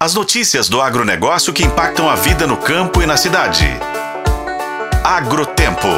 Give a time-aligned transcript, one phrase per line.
[0.00, 3.66] As notícias do agronegócio que impactam a vida no campo e na cidade.
[5.02, 5.88] Agrotempo.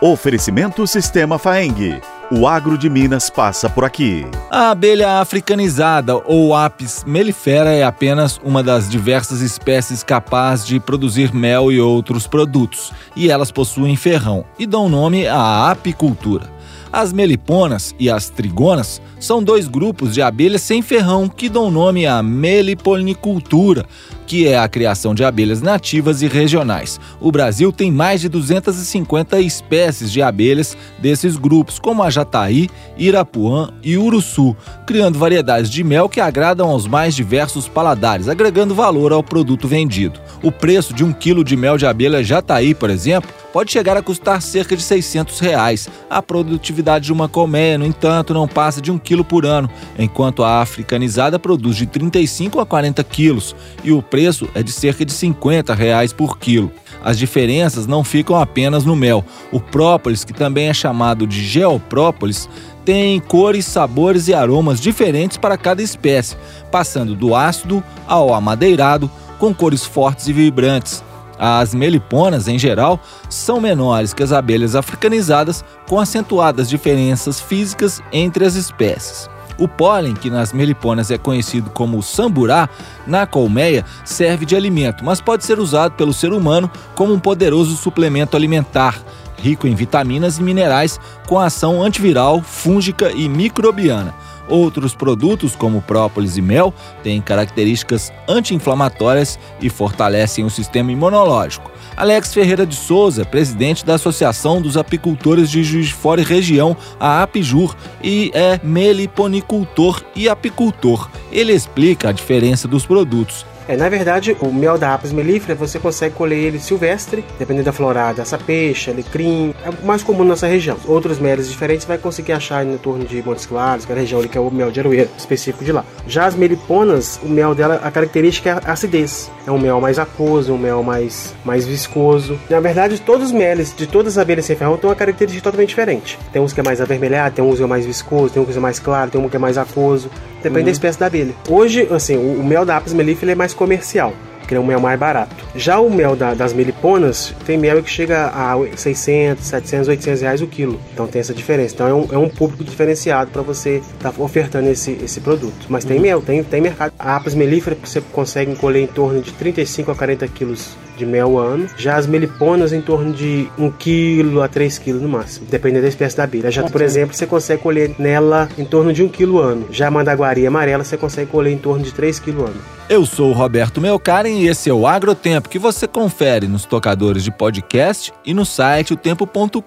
[0.00, 2.00] Oferecimento Sistema Faeng.
[2.28, 4.26] O agro de Minas passa por aqui.
[4.50, 11.32] A abelha africanizada ou Apis mellifera é apenas uma das diversas espécies capazes de produzir
[11.32, 16.55] mel e outros produtos, e elas possuem ferrão e dão nome à apicultura.
[16.96, 22.06] As meliponas e as trigonas são dois grupos de abelhas sem ferrão que dão nome
[22.06, 23.84] à meliponicultura,
[24.26, 26.98] que é a criação de abelhas nativas e regionais.
[27.20, 33.68] O Brasil tem mais de 250 espécies de abelhas desses grupos, como a jataí, irapuã
[33.82, 39.22] e uruçu, criando variedades de mel que agradam aos mais diversos paladares, agregando valor ao
[39.22, 40.18] produto vendido.
[40.42, 44.02] O preço de um quilo de mel de abelha jataí, por exemplo, pode chegar a
[44.02, 45.88] custar cerca de 600 reais.
[46.08, 50.44] A produtividade de uma colmeia, no entanto, não passa de um quilo por ano, enquanto
[50.44, 55.12] a africanizada produz de 35 a 40 quilos e o preço é de cerca de
[55.12, 56.70] 50 reais por quilo.
[57.02, 59.24] As diferenças não ficam apenas no mel.
[59.52, 62.48] O própolis, que também é chamado de geoprópolis,
[62.84, 66.36] tem cores, sabores e aromas diferentes para cada espécie,
[66.70, 71.02] passando do ácido ao amadeirado, com cores fortes e vibrantes.
[71.38, 78.44] As meliponas, em geral, são menores que as abelhas africanizadas, com acentuadas diferenças físicas entre
[78.44, 79.28] as espécies.
[79.58, 82.68] O pólen, que nas meliponas é conhecido como samburá,
[83.06, 87.74] na colmeia serve de alimento, mas pode ser usado pelo ser humano como um poderoso
[87.76, 89.00] suplemento alimentar,
[89.38, 94.14] rico em vitaminas e minerais, com ação antiviral, fúngica e microbiana.
[94.48, 101.70] Outros produtos, como própolis e mel, têm características anti-inflamatórias e fortalecem o sistema imunológico.
[101.96, 106.76] Alex Ferreira de Souza, presidente da Associação dos Apicultores de Juiz de Fora e Região,
[107.00, 111.08] a Apijur, e é meliponicultor e apicultor.
[111.32, 113.46] Ele explica a diferença dos produtos.
[113.68, 117.72] É, na verdade, o mel da Apis mellifera você consegue colher ele silvestre, dependendo da
[117.72, 120.76] florada, peixe, alecrim, é o mais comum na nossa região.
[120.86, 124.20] Outros melos diferentes vai conseguir achar em torno de Montes Claros, que é a região
[124.20, 125.84] ali que é o mel de aroeira, específico de lá.
[126.06, 129.30] Já as meliponas, o mel dela, a característica é a acidez.
[129.46, 132.38] É um mel mais aquoso, um mel mais, mais viscoso.
[132.50, 135.70] Na verdade, todos os meles de todas as abelhas sem ferrão têm uma característica totalmente
[135.70, 136.18] diferente.
[136.32, 138.56] Tem uns que é mais avermelhado, tem uns que é mais viscoso, tem um que
[138.56, 140.10] é mais claro, tem um que é mais aquoso.
[140.42, 140.64] Depende uhum.
[140.66, 141.34] da espécie da abelha.
[141.48, 144.12] Hoje, assim, o, o mel da Apis mellifera é mais comercial
[144.46, 145.44] que é um mel mais barato.
[145.54, 150.42] Já o mel da, das meliponas, tem mel que chega a 600, 700, 800 reais
[150.42, 150.80] o quilo.
[150.92, 151.74] Então tem essa diferença.
[151.74, 155.66] Então é um, é um público diferenciado para você estar tá ofertando esse, esse produto.
[155.68, 156.02] Mas tem uhum.
[156.02, 156.92] mel, tem, tem mercado.
[156.98, 161.38] A apis melífera você consegue colher em torno de 35 a 40 quilos de mel
[161.38, 161.66] ano.
[161.76, 165.88] Já as meliponas em torno de 1 kg a 3 kg no máximo, dependendo da
[165.88, 166.50] espécie da abelha.
[166.50, 169.66] Já, por exemplo, você consegue colher nela em torno de 1 kg ano.
[169.70, 172.75] Já a mandaguari amarela você consegue colher em torno de 3 kg ano.
[172.88, 177.24] Eu sou o Roberto Melcaren e esse é o Agrotempo que você confere nos tocadores
[177.24, 179.60] de podcast e no site otempo.com.br.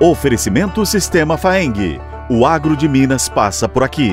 [0.00, 2.00] Oferecimento Sistema Faeng.
[2.28, 4.10] O agro de Minas passa por aqui.